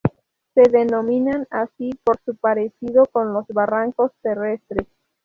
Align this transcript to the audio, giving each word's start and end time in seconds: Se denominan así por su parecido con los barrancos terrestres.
Se 0.55 0.63
denominan 0.63 1.45
así 1.51 1.91
por 2.03 2.17
su 2.25 2.35
parecido 2.35 3.05
con 3.11 3.33
los 3.33 3.45
barrancos 3.49 4.11
terrestres. 4.23 4.87